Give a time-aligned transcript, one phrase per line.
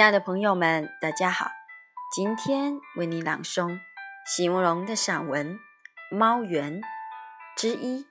[0.00, 1.50] 亲爱的朋友们，大家好！
[2.10, 3.78] 今天为你朗诵
[4.24, 5.58] 席慕容的散文
[6.16, 6.80] 《猫园》
[7.54, 8.06] 之一。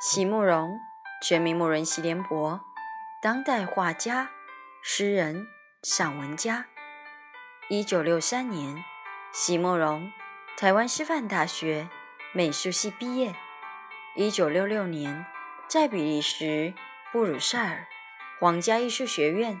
[0.00, 0.80] 席慕容，
[1.22, 2.60] 全名慕容席联博，
[3.22, 4.32] 当代画家、
[4.82, 5.46] 诗人、
[5.84, 6.66] 散文家。
[7.68, 8.82] 一九六三年，
[9.32, 10.10] 席慕容
[10.58, 11.88] 台湾师范大学
[12.32, 13.32] 美术系毕业。
[14.16, 15.24] 一九六六年，
[15.68, 16.74] 在比利时
[17.12, 17.86] 布鲁塞尔
[18.40, 19.60] 皇家艺术学院。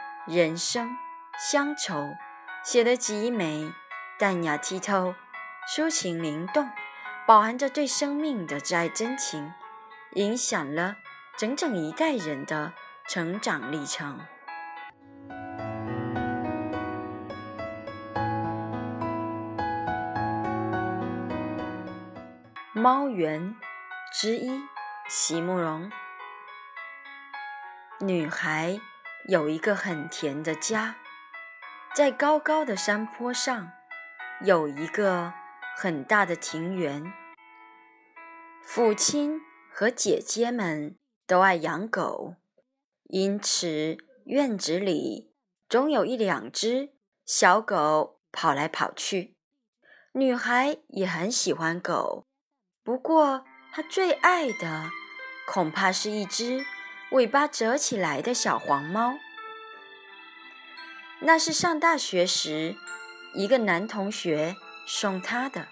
[0.27, 0.95] 人生
[1.35, 2.13] 乡愁
[2.63, 3.73] 写得极美，
[4.19, 5.15] 淡雅剔透，
[5.67, 6.69] 抒情灵动，
[7.25, 9.51] 饱含着对生命的挚爱真情，
[10.13, 10.97] 影响了
[11.35, 12.71] 整整一代人的
[13.07, 14.19] 成长历程。
[22.73, 23.55] 猫园
[24.13, 24.61] 之一，
[25.09, 25.91] 席慕容，
[27.99, 28.79] 女孩。
[29.27, 30.95] 有一个很甜的家，
[31.95, 33.71] 在高高的山坡上，
[34.43, 35.31] 有一个
[35.77, 37.13] 很大的庭园。
[38.63, 39.39] 父亲
[39.71, 42.35] 和姐姐们都爱养狗，
[43.03, 45.31] 因此院子里
[45.69, 49.35] 总有一两只小狗跑来跑去。
[50.13, 52.25] 女孩也很喜欢狗，
[52.83, 54.89] 不过她最爱的
[55.47, 56.65] 恐怕是一只。
[57.11, 59.19] 尾巴折起来的小黄猫，
[61.19, 62.77] 那是上大学时
[63.33, 64.55] 一个男同学
[64.87, 65.67] 送他的。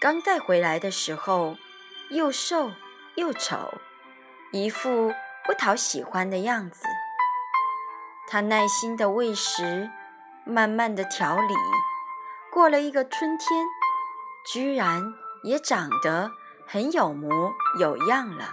[0.00, 1.56] 刚带回来的时候，
[2.10, 2.72] 又瘦
[3.14, 3.74] 又丑，
[4.50, 5.14] 一副
[5.44, 6.82] 不讨喜欢的样子。
[8.26, 9.88] 他耐心的喂食，
[10.44, 11.54] 慢慢的调理，
[12.50, 13.64] 过了一个春天，
[14.44, 15.14] 居然
[15.44, 16.32] 也长得
[16.66, 18.50] 很有模有样了。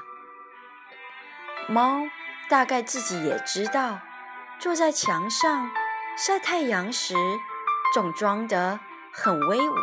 [1.67, 2.07] 猫
[2.49, 3.99] 大概自己也知道，
[4.59, 5.71] 坐在墙上
[6.17, 7.15] 晒太阳时，
[7.93, 8.79] 总装得
[9.11, 9.75] 很威武。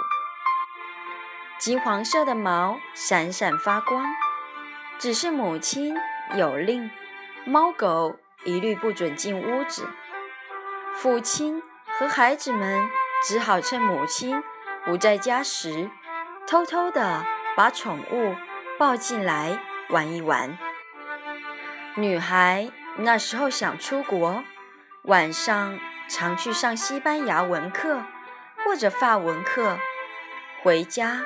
[1.58, 4.06] 金黄色的毛闪闪发光，
[4.98, 5.96] 只是母亲
[6.34, 6.90] 有令，
[7.44, 9.88] 猫狗一律不准进屋子。
[10.94, 11.62] 父亲
[11.98, 12.88] 和孩子们
[13.22, 14.42] 只好趁母亲
[14.84, 15.90] 不在家时，
[16.46, 17.24] 偷偷地
[17.56, 18.34] 把宠物
[18.78, 19.58] 抱进来
[19.90, 20.58] 玩一玩。
[21.96, 24.44] 女孩那时候想出国，
[25.02, 25.78] 晚上
[26.08, 28.04] 常去上西班牙文课
[28.64, 29.76] 或者法文课，
[30.62, 31.22] 回家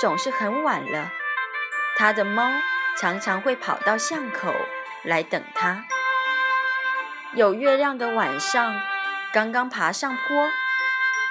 [0.00, 1.12] 总是很晚了。
[1.96, 2.50] 她的猫
[2.96, 4.54] 常常会跑到巷口
[5.04, 5.84] 来等她。
[7.34, 8.80] 有月亮的晚上，
[9.34, 10.48] 刚刚爬上坡，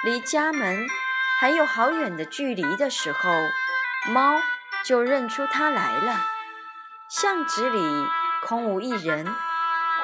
[0.04, 0.86] 离家门
[1.40, 3.30] 还有好远的距离的时候，
[4.12, 4.40] 猫
[4.84, 6.20] 就认出她来了。
[7.08, 8.06] 巷子里。
[8.44, 9.26] 空无一人，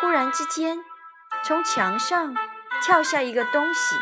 [0.00, 0.84] 忽然之间，
[1.44, 2.34] 从墙上
[2.82, 3.96] 跳下一个东西，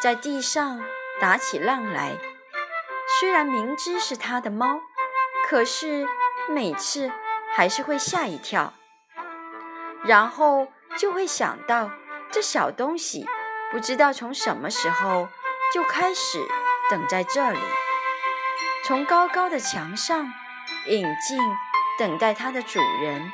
[0.00, 0.82] 在地上
[1.20, 2.18] 打起浪来。
[3.20, 4.80] 虽然明知是他的猫，
[5.48, 6.06] 可是
[6.48, 7.10] 每次
[7.54, 8.72] 还是会吓一跳，
[10.04, 11.90] 然后就会想到
[12.30, 13.26] 这小东西
[13.70, 15.28] 不知道从什么时候
[15.72, 16.46] 就开始
[16.90, 17.58] 等在这里，
[18.84, 20.32] 从高高的墙上
[20.86, 21.38] 引进，
[21.98, 23.32] 等待它的主人。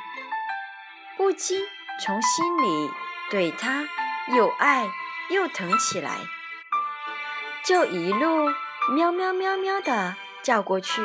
[1.19, 1.61] 不禁
[2.01, 2.91] 从心里
[3.29, 3.89] 对它
[4.29, 4.89] 又爱
[5.31, 6.13] 又疼起来，
[7.65, 8.49] 就一路
[8.95, 10.15] 喵喵喵喵的
[10.45, 11.03] 叫过去。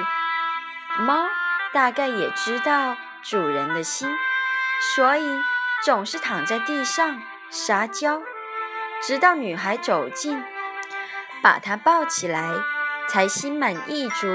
[1.00, 1.26] 猫
[1.74, 4.16] 大概也知道主人的心，
[4.96, 5.42] 所以
[5.84, 8.22] 总是躺在地上撒娇，
[9.02, 10.44] 直到女孩走近，
[11.42, 12.52] 把它抱起来，
[13.10, 14.28] 才心满意足，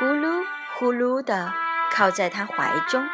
[0.00, 0.44] 呼噜
[0.74, 1.54] 呼噜的
[1.92, 3.08] 靠在她怀中。